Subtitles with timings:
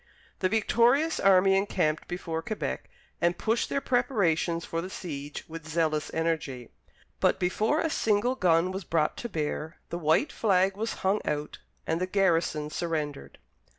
[0.39, 2.89] The victorious army encamped before Quebec
[3.21, 6.71] and pushed their preparations for the siege with zealous energy,
[7.19, 11.59] but, before a single gun was brought to bear, the white flag was hung out,
[11.85, 13.37] and the garrison surrendered.